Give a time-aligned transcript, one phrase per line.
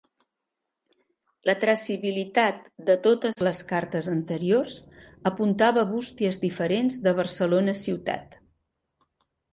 [1.49, 4.79] La traçabilitat de totes les cartes anteriors
[5.33, 8.39] apuntava a bústies diferents de Barcelona ciutat.